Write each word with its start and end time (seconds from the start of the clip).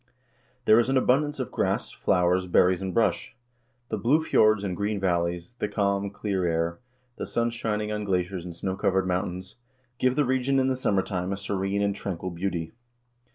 There 0.65 0.79
is 0.79 0.89
an 0.89 0.97
abundance 0.97 1.39
of 1.39 1.51
grass, 1.51 1.91
flowers, 1.91 2.47
berries, 2.47 2.81
and 2.81 2.91
brush. 2.91 3.35
The 3.89 3.99
blue 3.99 4.19
fjords 4.19 4.63
and 4.63 4.75
green 4.75 4.99
valleys, 4.99 5.53
the 5.59 5.67
calm, 5.67 6.09
clear 6.09 6.43
air, 6.43 6.79
the 7.19 7.27
sun 7.27 7.51
shining 7.51 7.91
on 7.91 8.03
glaciers 8.03 8.43
and 8.43 8.55
snow 8.55 8.75
covered 8.75 9.05
mountains, 9.05 9.57
give 9.99 10.15
the 10.15 10.25
region 10.25 10.57
in 10.57 10.69
the 10.69 10.75
summertime 10.75 11.31
a 11.31 11.37
serene 11.37 11.83
and 11.83 11.95
tranquil 11.95 12.31
beauty. 12.31 12.71